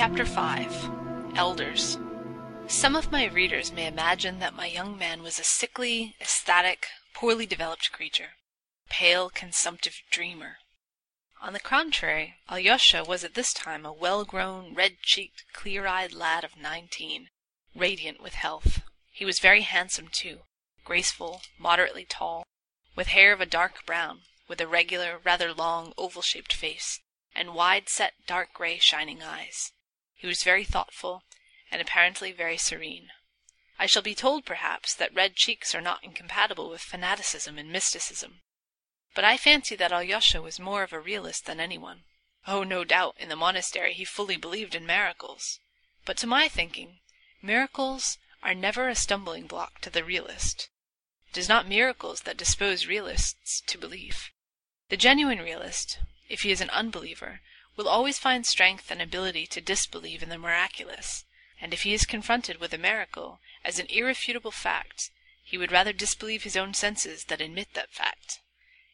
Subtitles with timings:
[0.00, 1.98] Chapter 5 Elders
[2.66, 7.44] Some of my readers may imagine that my young man was a sickly, ecstatic, poorly
[7.44, 8.30] developed creature,
[8.88, 10.56] pale, consumptive dreamer.
[11.42, 16.14] On the contrary, Alyosha was at this time a well grown, red cheeked, clear eyed
[16.14, 17.28] lad of nineteen,
[17.74, 18.80] radiant with health.
[19.12, 20.44] He was very handsome too,
[20.82, 22.46] graceful, moderately tall,
[22.96, 27.00] with hair of a dark brown, with a regular, rather long, oval shaped face,
[27.34, 29.72] and wide set dark gray shining eyes.
[30.20, 31.24] He was very thoughtful,
[31.70, 33.10] and apparently very serene.
[33.78, 38.42] I shall be told, perhaps, that red cheeks are not incompatible with fanaticism and mysticism.
[39.14, 42.04] But I fancy that Alyosha was more of a realist than anyone.
[42.46, 45.58] Oh, no doubt, in the monastery he fully believed in miracles.
[46.04, 47.00] But to my thinking,
[47.40, 50.68] miracles are never a stumbling block to the realist.
[51.30, 54.30] It is not miracles that dispose realists to belief.
[54.90, 55.98] The genuine realist,
[56.28, 57.40] if he is an unbeliever,
[57.76, 61.24] will always find strength and ability to disbelieve in the miraculous,
[61.60, 65.10] and if he is confronted with a miracle as an irrefutable fact,
[65.44, 68.40] he would rather disbelieve his own senses than admit that fact.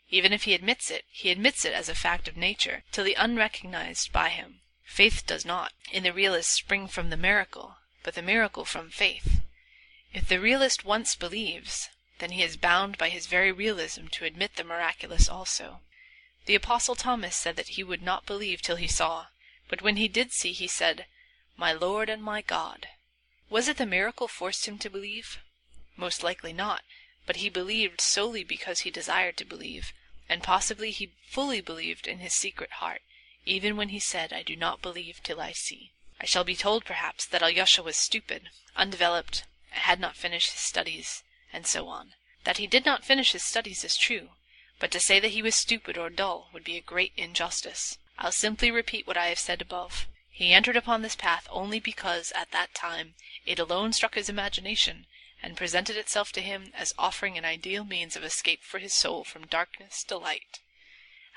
[0.09, 3.15] Even if he admits it, he admits it as a fact of nature, till the
[3.15, 4.61] unrecognized by him.
[4.85, 9.41] Faith does not, in the realist, spring from the miracle, but the miracle from faith.
[10.13, 11.89] If the realist once believes,
[12.21, 15.81] then he is bound by his very realism to admit the miraculous also.
[16.47, 19.27] The Apostle Thomas said that he would not believe till he saw,
[19.69, 21.07] but when he did see he said,
[21.57, 22.89] My Lord and my God.
[23.51, 25.41] Was it the miracle forced him to believe?
[25.97, 26.85] Most likely not,
[27.27, 29.93] but he believed solely because he desired to believe,
[30.29, 33.03] and possibly he fully believed in his secret heart,
[33.45, 35.91] even when he said, I do not believe till I see.
[36.21, 41.25] I shall be told, perhaps, that Alyosha was stupid, undeveloped, had not finished his studies,
[41.53, 42.15] and so on.
[42.45, 44.31] That he did not finish his studies is true,
[44.79, 47.99] but to say that he was stupid or dull would be a great injustice.
[48.19, 50.07] I'll simply repeat what I have said above.
[50.31, 53.15] He entered upon this path only because at that time
[53.47, 55.07] it alone struck his imagination,
[55.43, 59.25] and presented itself to him as offering an ideal means of escape for his soul
[59.25, 60.61] from darkness to light.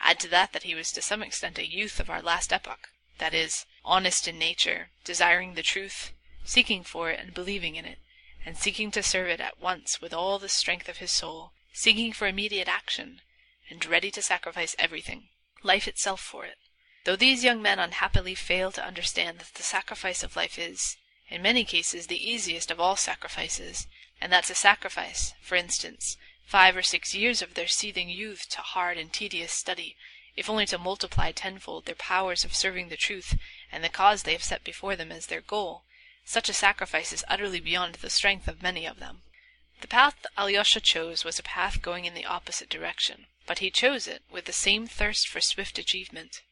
[0.01, 2.89] Add to that that he was to some extent a youth of our last epoch,
[3.19, 6.11] that is, honest in nature, desiring the truth,
[6.43, 7.99] seeking for it and believing in it,
[8.45, 12.11] and seeking to serve it at once with all the strength of his soul, seeking
[12.11, 13.21] for immediate action,
[13.69, 15.29] and ready to sacrifice everything,
[15.63, 16.57] life itself for it.
[17.05, 20.97] Though these young men unhappily fail to understand that the sacrifice of life is,
[21.29, 23.87] in many cases, the easiest of all sacrifices,
[24.19, 28.61] and that to sacrifice, for instance, five or six years of their seething youth to
[28.61, 29.95] hard and tedious study,
[30.35, 33.37] if only to multiply tenfold their powers of serving the truth
[33.71, 35.83] and the cause they have set before them as their goal,
[36.25, 39.21] such a sacrifice is utterly beyond the strength of many of them.
[39.81, 44.07] The path Alyosha chose was a path going in the opposite direction but he chose
[44.07, 46.43] it with the same thirst for swift achievement.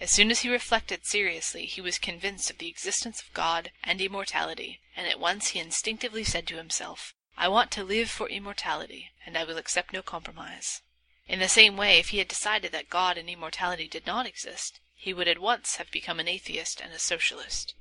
[0.00, 4.00] As soon as he reflected seriously he was convinced of the existence of God and
[4.00, 9.12] immortality, and at once he instinctively said to himself, I want to live for immortality,
[9.24, 10.82] and I will accept no compromise.
[11.28, 14.80] In the same way, if he had decided that God and immortality did not exist,
[14.96, 17.76] he would at once have become an atheist and a socialist.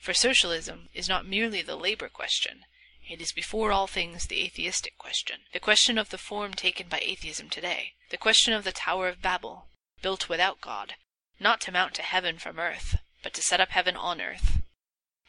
[0.00, 2.64] For socialism is not merely the labor question,
[3.08, 6.98] it is before all things the atheistic question, the question of the form taken by
[7.00, 9.68] atheism today, the question of the Tower of Babel,
[10.02, 10.94] built without God,
[11.40, 14.60] not to mount to heaven from earth, but to set up heaven on earth.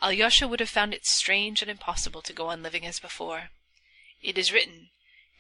[0.02, 3.50] Alyosha would have found it strange and impossible to go on living as before.
[4.22, 4.90] It is written,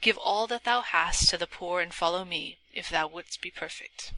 [0.01, 3.51] Give all that thou hast to the poor and follow me, if thou wouldst be
[3.51, 4.13] perfect.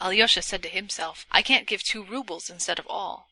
[0.00, 3.28] Alyosha said to himself, I can't give two roubles instead of all,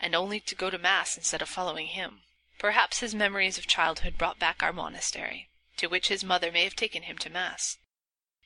[0.00, 2.22] and only to go to mass instead of following him.
[2.60, 5.48] Perhaps his memories of childhood brought back our monastery,
[5.78, 7.78] to which his mother may have taken him to mass.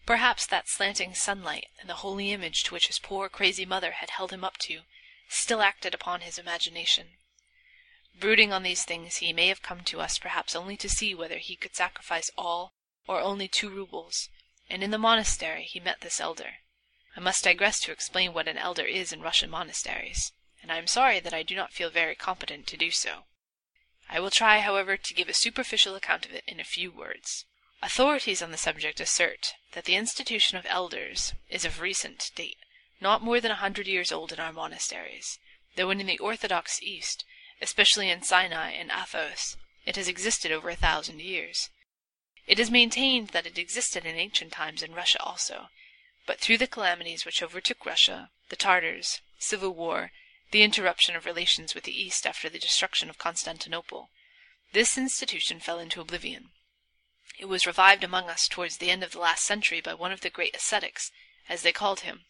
[0.06, 4.10] Perhaps that slanting sunlight and the holy image to which his poor crazy mother had
[4.10, 4.82] held him up to
[5.28, 7.16] still acted upon his imagination.
[8.14, 11.38] Brooding on these things he may have come to us perhaps only to see whether
[11.38, 12.72] he could sacrifice all
[13.08, 14.28] or only two roubles,
[14.70, 16.58] and in the monastery he met this elder.
[17.16, 20.30] I must digress to explain what an elder is in Russian monasteries,
[20.62, 23.24] and I am sorry that I do not feel very competent to do so.
[24.08, 27.46] I will try, however, to give a superficial account of it in a few words.
[27.82, 32.58] Authorities on the subject assert that the institution of elders is of recent date,
[33.00, 35.38] not more than a hundred years old in our monasteries,
[35.76, 37.24] though in the orthodox East,
[37.60, 39.56] especially in Sinai and Athos,
[39.86, 41.70] it has existed over a thousand years.
[42.46, 45.68] It is maintained that it existed in ancient times in Russia also,
[46.26, 50.10] but through the calamities which overtook Russia, the Tartars, civil war,
[50.50, 54.10] the interruption of relations with the East after the destruction of Constantinople,
[54.72, 56.50] this institution fell into oblivion.
[57.38, 60.20] It was revived among us towards the end of the last century by one of
[60.20, 61.10] the great ascetics,
[61.48, 62.24] as they called him,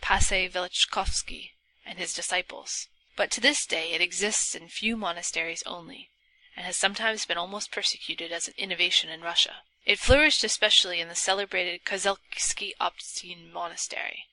[0.00, 1.50] Paissy Velichkovsky,
[1.84, 2.88] and his disciples.
[3.16, 6.10] but to this day it exists in few monasteries only,
[6.56, 9.62] and has sometimes been almost persecuted as an innovation in Russia.
[9.84, 14.24] It flourished especially in the celebrated Kozelski Optin monastery.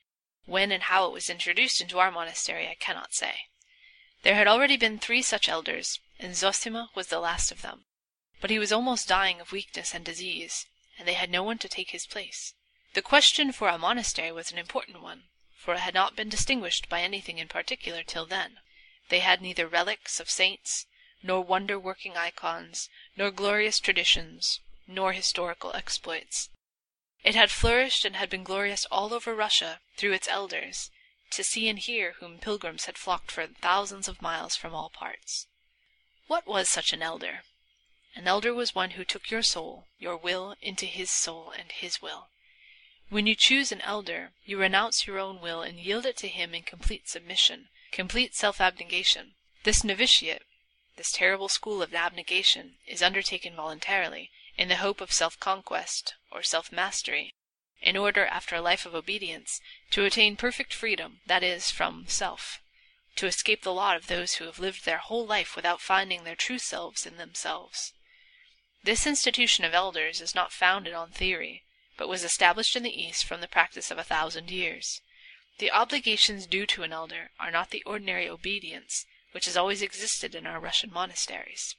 [0.44, 3.46] When and how it was introduced into our monastery I cannot say.
[4.22, 7.86] There had already been three such elders, and Zosima was the last of them.
[8.40, 10.66] But he was almost dying of weakness and disease,
[10.98, 12.54] and they had no one to take his place.
[12.94, 16.88] The question for a monastery was an important one, for it had not been distinguished
[16.88, 18.58] by anything in particular till then.
[19.10, 20.86] They had neither relics of saints,
[21.22, 24.58] nor wonder working icons, nor glorious traditions,
[24.88, 26.48] nor historical exploits.
[27.24, 30.90] It had flourished and had been glorious all over Russia through its elders,
[31.30, 35.46] to see and hear whom pilgrims had flocked for thousands of miles from all parts.
[36.26, 37.44] What was such an elder?
[38.16, 42.02] An elder was one who took your soul, your will, into his soul and his
[42.02, 42.28] will.
[43.08, 46.54] When you choose an elder, you renounce your own will and yield it to him
[46.54, 49.34] in complete submission, complete self-abnegation.
[49.62, 50.42] This novitiate,
[50.96, 57.34] this terrible school of abnegation, is undertaken voluntarily, in the hope of self-conquest, or self-mastery,
[57.80, 59.60] in order, after a life of obedience,
[59.90, 62.60] to attain perfect freedom, that is, from self,
[63.16, 66.36] to escape the lot of those who have lived their whole life without finding their
[66.36, 67.92] true selves in themselves.
[68.84, 71.64] This institution of elders is not founded on theory,
[71.96, 75.00] but was established in the East from the practice of a thousand years.
[75.58, 80.34] The obligations due to an elder are not the ordinary obedience which has always existed
[80.34, 81.74] in our Russian monasteries.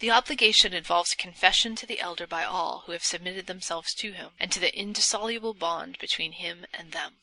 [0.00, 4.30] The obligation involves confession to the elder by all who have submitted themselves to him,
[4.40, 7.16] and to the indissoluble bond between him and them.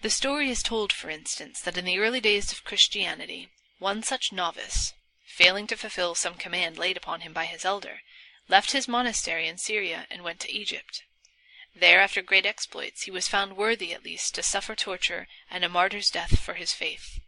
[0.00, 4.32] The story is told, for instance, that in the early days of Christianity, one such
[4.32, 4.94] novice,
[5.26, 8.00] failing to fulfill some command laid upon him by his elder,
[8.48, 11.02] left his monastery in Syria and went to Egypt.
[11.74, 15.68] There, after great exploits, he was found worthy at least to suffer torture and a
[15.68, 17.20] martyr's death for his faith.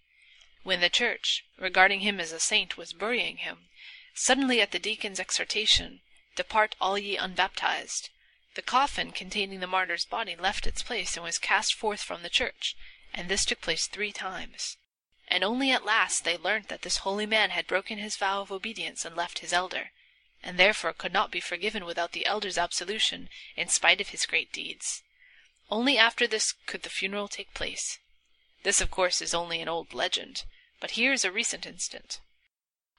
[0.63, 3.69] When the church, regarding him as a saint, was burying him,
[4.15, 6.01] suddenly at the deacon's exhortation,
[6.37, 8.11] Depart all ye unbaptized,
[8.55, 12.29] the coffin containing the martyr's body left its place and was cast forth from the
[12.29, 12.75] church,
[13.15, 14.77] and this took place three times.
[15.29, 18.51] And only at last they learnt that this holy man had broken his vow of
[18.51, 19.91] obedience and left his elder
[20.43, 24.53] and therefore could not be forgiven without the elder's absolution in spite of his great
[24.53, 25.03] deeds.
[25.71, 27.99] Only after this could the funeral take place.
[28.63, 30.45] This, of course, is only an old legend,
[30.81, 32.21] but here is a recent instance.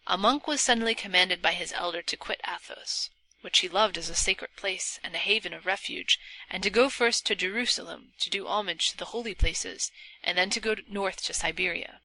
[0.07, 3.12] A monk was suddenly commanded by his elder to quit Athos,
[3.42, 6.19] which he loved as a sacred place and a haven of refuge,
[6.50, 9.92] and to go first to Jerusalem to do homage to the holy places,
[10.24, 12.01] and then to go north to Siberia.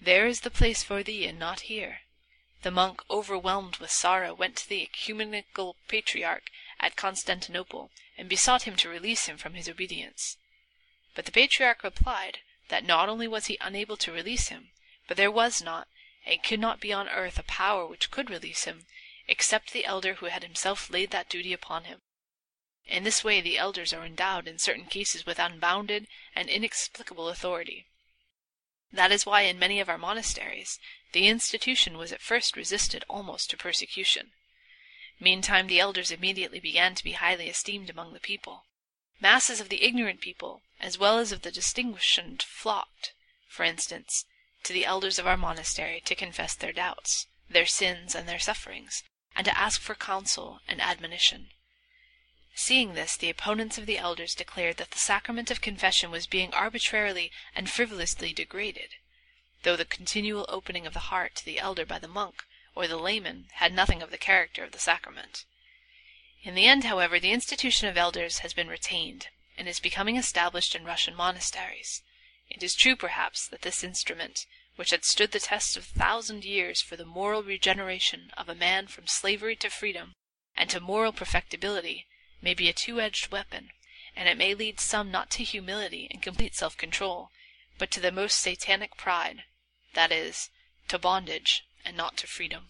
[0.00, 2.00] There is the place for thee, and not here.
[2.62, 6.50] The monk, overwhelmed with sorrow, went to the ecumenical patriarch
[6.80, 10.36] at Constantinople, and besought him to release him from his obedience.
[11.14, 12.40] But the patriarch replied
[12.70, 14.72] that not only was he unable to release him,
[15.06, 15.86] but there was not,
[16.26, 18.86] and could not be on earth a power which could release him,
[19.28, 22.00] except the elder who had himself laid that duty upon him.
[22.86, 27.86] In this way the elders are endowed in certain cases with unbounded and inexplicable authority.
[28.92, 30.78] That is why in many of our monasteries
[31.12, 34.32] the institution was at first resisted almost to persecution.
[35.18, 38.64] Meantime the elders immediately began to be highly esteemed among the people.
[39.20, 43.14] Masses of the ignorant people, as well as of the distinguished, flocked,
[43.48, 44.26] for instance,
[44.66, 49.04] to the elders of our monastery to confess their doubts, their sins, and their sufferings,
[49.36, 51.46] and to ask for counsel and admonition.
[52.54, 56.52] Seeing this, the opponents of the elders declared that the sacrament of confession was being
[56.52, 58.96] arbitrarily and frivolously degraded,
[59.62, 62.44] though the continual opening of the heart to the elder by the monk
[62.74, 65.44] or the layman had nothing of the character of the sacrament.
[66.42, 70.74] In the end, however, the institution of elders has been retained, and is becoming established
[70.74, 72.02] in Russian monasteries.
[72.48, 74.46] It is true, perhaps, that this instrument,
[74.76, 78.54] which had stood the test of a thousand years for the moral regeneration of a
[78.54, 80.12] man from slavery to freedom
[80.56, 82.06] and to moral perfectibility,
[82.40, 83.68] may be a two-edged weapon,
[84.14, 87.28] and it may lead some not to humility and complete self-control,
[87.78, 89.42] but to the most satanic pride,
[89.94, 90.48] that is,
[90.88, 92.64] to bondage and not to freedom.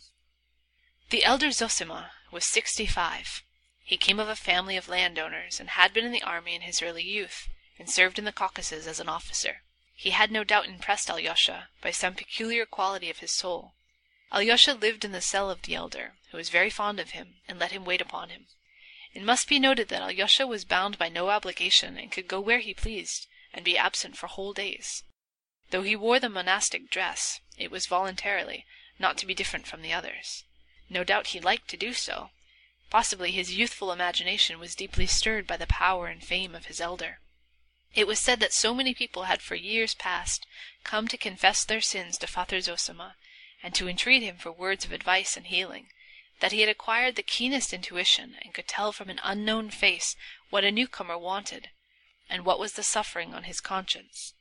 [1.10, 3.42] The elder Zosima was sixty-five.
[3.84, 6.82] He came of a family of landowners, and had been in the army in his
[6.82, 7.46] early youth,
[7.78, 9.58] and served in the Caucasus as an officer.
[9.98, 13.74] He had no doubt impressed Alyosha by some peculiar quality of his soul.
[14.30, 17.58] Alyosha lived in the cell of the elder, who was very fond of him, and
[17.58, 18.46] let him wait upon him.
[19.14, 22.58] It must be noted that Alyosha was bound by no obligation and could go where
[22.58, 25.02] he pleased, and be absent for whole days.
[25.70, 28.66] Though he wore the monastic dress, it was voluntarily,
[28.98, 30.44] not to be different from the others.
[30.90, 32.32] No doubt he liked to do so.
[32.90, 37.20] Possibly his youthful imagination was deeply stirred by the power and fame of his elder.
[37.94, 40.44] It was said that so many people had for years past
[40.84, 43.16] come to confess their sins to Father Zosima
[43.62, 45.88] and to entreat him for words of advice and healing,
[46.40, 50.14] that he had acquired the keenest intuition and could tell from an unknown face
[50.50, 51.70] what a newcomer wanted
[52.28, 54.34] and what was the suffering on his conscience.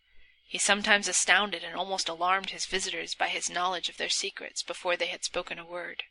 [0.48, 4.98] He sometimes astounded and almost alarmed his visitors by his knowledge of their secrets before
[4.98, 6.04] they had spoken a word.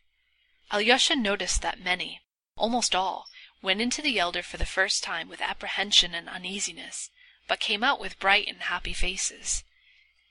[0.73, 2.23] Alyosha noticed that many,
[2.57, 3.27] almost all,
[3.61, 7.11] went into the elder for the first time with apprehension and uneasiness,
[7.47, 9.65] but came out with bright and happy faces.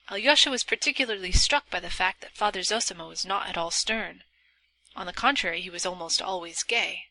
[0.09, 4.23] Alyosha was particularly struck by the fact that Father Zosima was not at all stern.
[4.95, 7.05] On the contrary, he was almost always gay.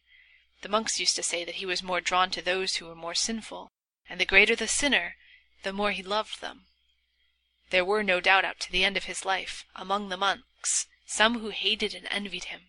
[0.63, 3.15] The monks used to say that he was more drawn to those who were more
[3.15, 3.73] sinful,
[4.09, 5.17] and the greater the sinner,
[5.63, 6.67] the more he loved them.
[7.71, 11.41] There were, no doubt, up to the end of his life, among the monks, some
[11.41, 12.69] who hated and envied him,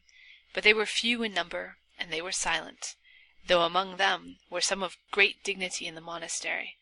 [0.54, 2.96] but they were few in number, and they were silent,
[3.46, 6.78] though among them were some of great dignity in the monastery.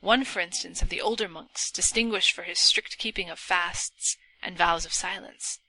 [0.00, 4.56] One, for instance, of the older monks, distinguished for his strict keeping of fasts and
[4.56, 5.60] vows of silence.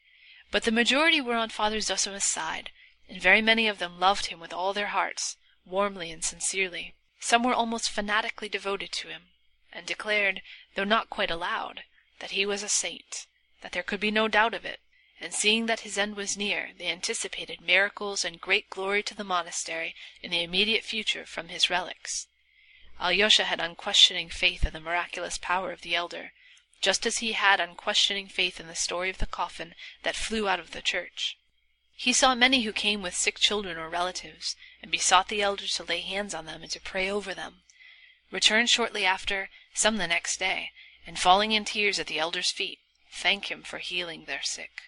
[0.51, 2.72] But the majority were on Father Zosima's side,
[3.07, 6.93] and very many of them loved him with all their hearts, warmly and sincerely.
[7.19, 9.29] Some were almost fanatically devoted to him,
[9.72, 10.41] and declared,
[10.75, 11.84] though not quite aloud,
[12.19, 13.27] that he was a saint,
[13.62, 14.81] that there could be no doubt of it,
[15.19, 19.24] and seeing that his end was near, they anticipated miracles and great glory to the
[19.24, 22.27] monastery in the immediate future from his relics.
[23.00, 26.34] Alyosha had unquestioning faith in the miraculous power of the elder,
[26.82, 30.60] just as he had unquestioning faith in the story of the coffin that flew out
[30.60, 31.38] of the church.
[31.96, 35.84] He saw many who came with sick children or relatives, and besought the elder to
[35.84, 37.62] lay hands on them and to pray over them.
[38.32, 40.72] Returned shortly after, some the next day,
[41.06, 42.80] and falling in tears at the elder's feet,
[43.12, 44.82] thank him for healing their sick.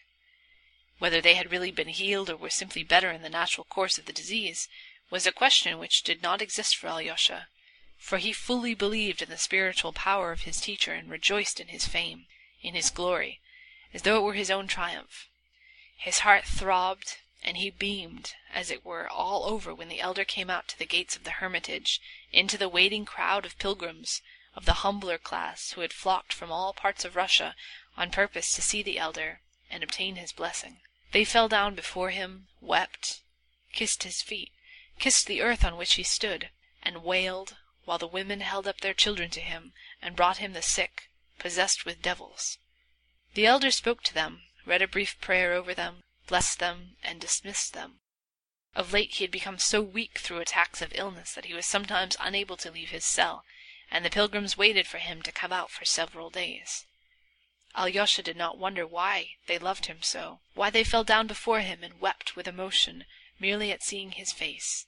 [0.98, 4.06] Whether they had really been healed or were simply better in the natural course of
[4.06, 4.68] the disease
[5.10, 7.48] was a question which did not exist for Alyosha,
[8.00, 11.86] for he fully believed in the spiritual power of his teacher and rejoiced in his
[11.86, 12.26] fame,
[12.62, 13.42] in his glory,
[13.94, 15.28] as though it were his own triumph.
[15.98, 20.50] His heart throbbed, and he beamed, as it were, all over when the elder came
[20.50, 22.00] out to the gates of the hermitage,
[22.32, 24.22] into the waiting crowd of pilgrims,
[24.56, 27.54] of the humbler class, who had flocked from all parts of Russia
[27.98, 30.80] on purpose to see the elder and obtain his blessing.
[31.12, 33.22] They fell down before him, wept,
[33.74, 34.52] kissed his feet,
[35.00, 36.50] kissed the earth on which he stood,
[36.82, 37.58] and wailed,
[37.90, 41.86] while the women held up their children to him and brought him the sick, possessed
[41.86, 42.60] with devils.
[43.34, 47.74] The elder spoke to them, read a brief prayer over them, blessed them, and dismissed
[47.74, 48.00] them.
[48.76, 52.16] Of late he had become so weak through attacks of illness that he was sometimes
[52.20, 53.44] unable to leave his cell,
[53.90, 56.86] and the pilgrims waited for him to come out for several days.
[57.76, 61.84] Alyosha did not wonder why they loved him so, why they fell down before him
[61.84, 63.06] and wept with emotion
[63.40, 64.86] merely at seeing his face.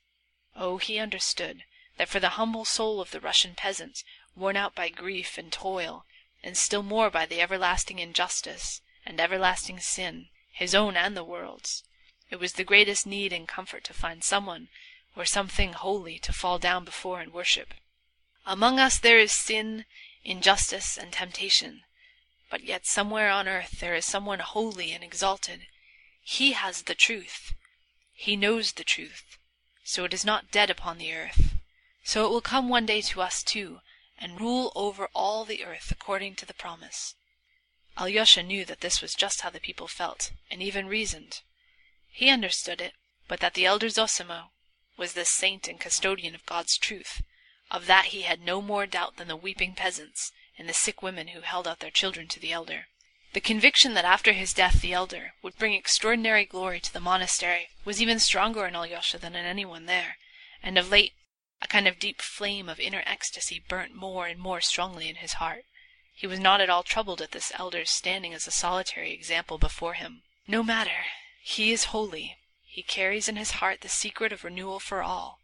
[0.55, 1.63] Oh, he understood
[1.97, 4.03] that for the humble soul of the Russian peasant,
[4.35, 6.05] worn out by grief and toil,
[6.43, 11.83] and still more by the everlasting injustice and everlasting sin, his own and the world's,
[12.29, 14.69] it was the greatest need and comfort to find someone
[15.15, 17.73] or something holy to fall down before and worship.
[18.45, 19.85] Among us there is sin,
[20.23, 21.81] injustice, and temptation,
[22.49, 25.67] but yet somewhere on earth there is someone holy and exalted.
[26.23, 27.53] He has the truth.
[28.13, 29.37] He knows the truth.
[29.83, 31.50] So it is not dead upon the earth.
[32.03, 33.81] So it will come one day to us too,
[34.17, 37.15] and rule over all the earth according to the promise.
[37.97, 41.41] Alyosha knew that this was just how the people felt, and even reasoned.
[42.09, 42.93] He understood it,
[43.27, 44.49] but that the elder Zosima
[44.97, 47.21] was the saint and custodian of God's truth,
[47.69, 51.29] of that he had no more doubt than the weeping peasants, and the sick women
[51.29, 52.87] who held out their children to the elder.
[53.33, 57.69] The conviction that after his death the elder would bring extraordinary glory to the monastery
[57.85, 60.17] was even stronger in Alyosha than in anyone there,
[60.61, 61.13] and of late
[61.61, 65.33] a kind of deep flame of inner ecstasy burnt more and more strongly in his
[65.33, 65.65] heart.
[66.13, 69.93] He was not at all troubled at this elder's standing as a solitary example before
[69.93, 70.23] him.
[70.47, 71.05] No matter,
[71.41, 72.37] he is holy.
[72.65, 75.39] He carries in his heart the secret of renewal for all,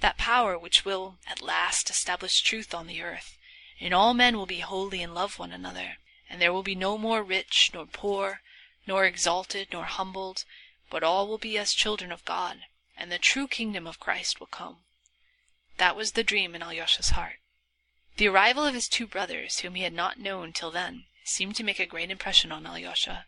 [0.00, 3.36] that power which will at last establish truth on the earth
[3.80, 5.98] and all men will be holy and love one another,
[6.30, 8.40] and there will be no more rich nor poor,
[8.86, 10.44] nor exalted nor humbled,
[10.88, 12.60] but all will be as children of God,
[12.96, 14.83] and the true kingdom of Christ will come.
[15.78, 17.40] That was the dream in Alyosha's heart.
[18.16, 21.64] The arrival of his two brothers, whom he had not known till then, seemed to
[21.64, 23.26] make a great impression on Alyosha.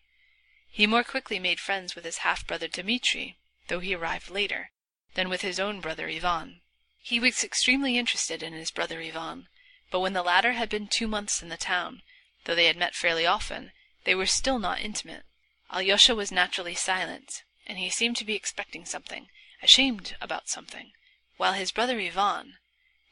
[0.70, 3.36] He more quickly made friends with his half-brother Dmitri,
[3.68, 4.70] though he arrived later,
[5.14, 6.60] than with his own brother Ivan.
[7.00, 9.48] He was extremely interested in his brother Ivan,
[9.90, 12.02] but when the latter had been two months in the town,
[12.44, 13.72] though they had met fairly often,
[14.04, 15.24] they were still not intimate.
[15.72, 19.28] Alyosha was naturally silent, and he seemed to be expecting something,
[19.62, 20.92] ashamed about something,
[21.36, 22.58] while his brother Ivan,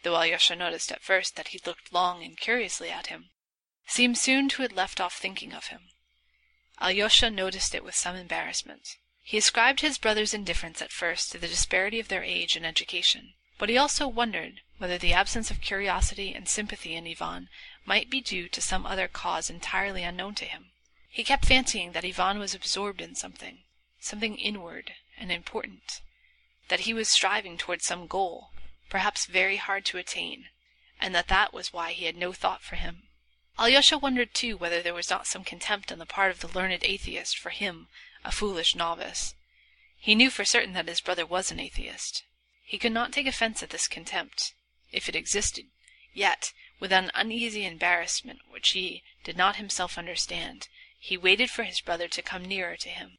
[0.03, 3.31] though Alyosha noticed at first that he looked long and curiously at him,
[3.87, 5.91] seemed soon to have left off thinking of him.
[6.81, 8.97] Alyosha noticed it with some embarrassment.
[9.23, 13.35] He ascribed his brother's indifference at first to the disparity of their age and education,
[13.59, 17.49] but he also wondered whether the absence of curiosity and sympathy in Ivan
[17.85, 20.73] might be due to some other cause entirely unknown to him.
[21.09, 23.65] He kept fancying that Ivan was absorbed in something,
[24.01, 26.01] something inward and important,
[26.69, 28.51] that he was striving towards some goal,
[28.89, 30.47] perhaps very hard to attain,
[31.01, 33.03] and that that was why he had no thought for him.
[33.59, 36.83] Alyosha wondered too whether there was not some contempt on the part of the learned
[36.83, 37.89] atheist for him
[38.25, 39.35] a foolish novice.
[39.97, 42.25] He knew for certain that his brother was an atheist.
[42.65, 44.55] He could not take offense at this contempt,
[44.91, 45.67] if it existed,
[46.13, 50.69] yet, with an uneasy embarrassment which he did not himself understand,
[50.99, 53.19] he waited for his brother to come nearer to him.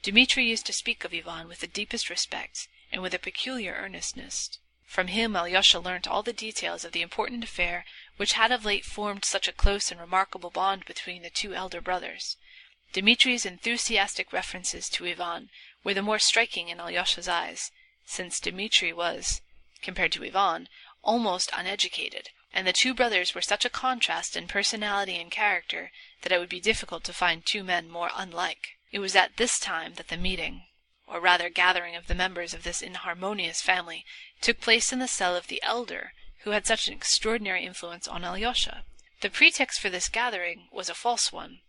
[0.00, 4.58] Dmitri used to speak of Ivan with the deepest respect and with a peculiar earnestness.
[4.86, 7.84] From him Alyosha learnt all the details of the important affair
[8.16, 11.80] which had of late formed such a close and remarkable bond between the two elder
[11.80, 12.36] brothers.
[12.92, 15.50] Dmitri's enthusiastic references to Ivan
[15.82, 17.72] were the more striking in Alyosha's eyes,
[18.06, 19.40] since Dmitri was,
[19.82, 20.68] compared to Ivan,
[21.02, 25.90] almost uneducated, and the two brothers were such a contrast in personality and character
[26.22, 28.77] that it would be difficult to find two men more unlike.
[28.90, 30.64] It was at this time that the meeting,
[31.06, 34.04] or rather gathering of the members of this inharmonious family,
[34.40, 38.24] took place in the cell of the elder who had such an extraordinary influence on
[38.24, 38.84] Alyosha.
[39.20, 41.60] The pretext for this gathering was a false one.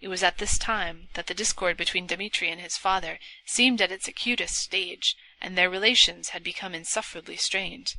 [0.00, 3.92] It was at this time that the discord between Dmitri and his father seemed at
[3.92, 7.94] its acutest stage, and their relations had become insufferably strained.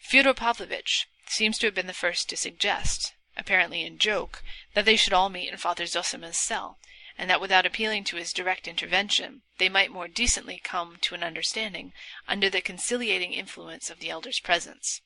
[0.00, 4.42] Fyodor Pavlovitch seems to have been the first to suggest, apparently in joke,
[4.74, 6.78] that they should all meet in Father Zosima's cell,
[7.16, 11.22] and that without appealing to his direct intervention they might more decently come to an
[11.22, 11.92] understanding
[12.26, 15.00] under the conciliating influence of the elder's presence.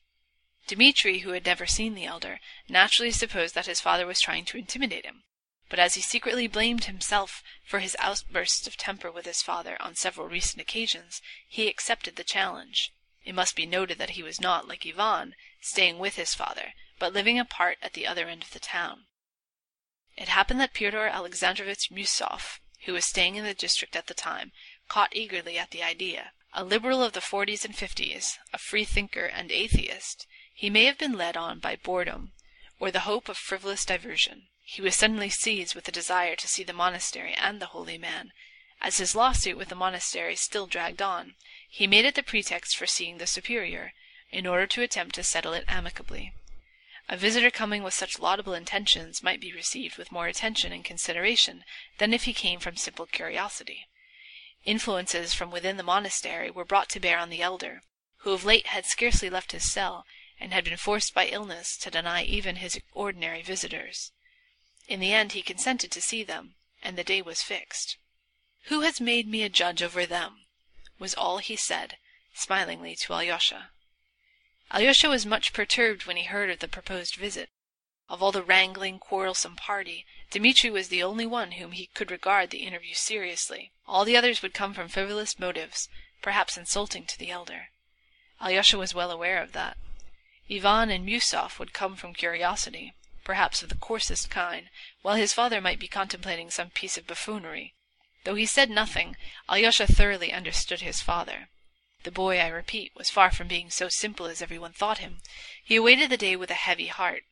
[0.67, 4.57] Dmitri, who had never seen the elder, naturally supposed that his father was trying to
[4.57, 5.23] intimidate him
[5.69, 9.93] but as he secretly blamed himself for his outbursts of temper with his father on
[9.93, 12.91] several recent occasions, he accepted the challenge.
[13.23, 17.13] It must be noted that he was not, like Ivan, staying with his father, but
[17.13, 19.05] living apart at the other end of the town.
[20.19, 24.51] It happened that Pyotr Alexandrovitch Miusov, who was staying in the district at the time,
[24.89, 26.33] caught eagerly at the idea.
[26.51, 30.97] A liberal of the forties and fifties, a free thinker and atheist, he may have
[30.97, 32.33] been led on by boredom,
[32.79, 34.49] or the hope of frivolous diversion.
[34.65, 38.33] He was suddenly seized with a desire to see the monastery and the holy man.
[38.81, 41.35] As his lawsuit with the monastery still dragged on,
[41.69, 43.93] he made it the pretext for seeing the superior,
[44.31, 46.33] in order to attempt to settle it amicably.
[47.11, 51.65] A visitor coming with such laudable intentions might be received with more attention and consideration
[51.97, 53.87] than if he came from simple curiosity.
[54.63, 57.81] Influences from within the monastery were brought to bear on the elder,
[58.17, 60.05] who of late had scarcely left his cell,
[60.39, 64.11] and had been forced by illness to deny even his ordinary visitors.
[64.87, 67.97] In the end he consented to see them, and the day was fixed.
[68.65, 70.45] "Who has made me a judge over them?"
[70.99, 71.97] was all he said,
[72.35, 73.71] smilingly, to Alyosha.
[74.71, 77.49] Alyosha was much perturbed when he heard of the proposed visit.
[78.07, 82.49] Of all the wrangling, quarrelsome party, Dmitri was the only one whom he could regard
[82.49, 83.71] the interview seriously.
[83.87, 85.89] All the others would come from frivolous motives,
[86.21, 87.69] perhaps insulting to the elder.
[88.41, 89.77] Alyosha was well aware of that.
[90.49, 92.93] Ivan and Miusov would come from curiosity
[93.29, 94.71] perhaps of the coarsest kind,
[95.03, 97.75] while his father might be contemplating some piece of buffoonery.
[98.23, 101.49] Though he said nothing, Alyosha thoroughly understood his father.
[102.03, 105.21] The boy, I repeat, was far from being so simple as everyone thought him.
[105.63, 107.23] He awaited the day with a heavy heart.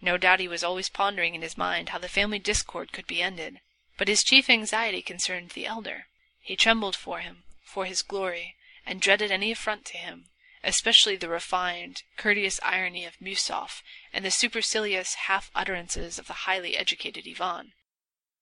[0.00, 3.22] No doubt he was always pondering in his mind how the family discord could be
[3.22, 3.60] ended,
[3.96, 6.06] but his chief anxiety concerned the elder.
[6.40, 10.30] He trembled for him, for his glory, and dreaded any affront to him
[10.64, 16.76] especially the refined, courteous irony of Miusov and the supercilious half utterances of the highly
[16.76, 17.72] educated Ivan.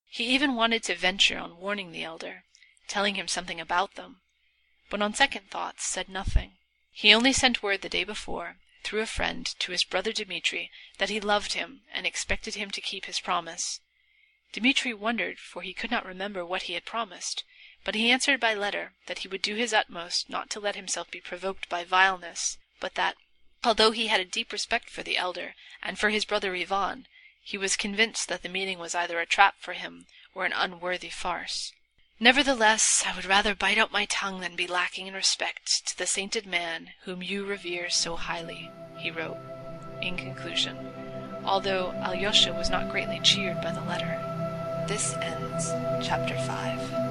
[0.09, 2.45] He even wanted to venture on warning the elder,
[2.89, 4.23] telling him something about them,
[4.89, 6.57] but on second thoughts said nothing.
[6.93, 11.11] He only sent word the day before, through a friend, to his brother Dmitri that
[11.11, 13.81] he loved him and expected him to keep his promise.
[14.53, 17.43] Dmitri wondered, for he could not remember what he had promised,
[17.85, 21.11] but he answered by letter that he would do his utmost not to let himself
[21.11, 23.17] be provoked by vileness, but that,
[23.65, 27.07] although he had a deep respect for the elder and for his brother Ivan,
[27.43, 31.11] he was convinced that the meeting was either a trap for him or an unworthy
[31.11, 31.73] farce.
[32.19, 36.07] Nevertheless, I would rather bite out my tongue than be lacking in respect to the
[36.07, 39.37] sainted man whom you revere so highly, he wrote,
[40.01, 40.79] in conclusion,
[41.45, 44.19] although Alyosha was not greatly cheered by the letter.
[44.89, 45.71] This ends
[46.07, 47.06] chapter 5.